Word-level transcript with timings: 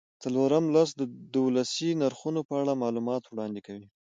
څلورم 0.23 0.65
لوست 0.73 0.93
د 1.33 1.35
ولسي 1.45 1.89
نرخونو 2.01 2.41
په 2.49 2.53
اړه 2.61 2.73
معلومات 2.83 3.23
وړاندې 3.25 3.59
کوي. 3.67 3.87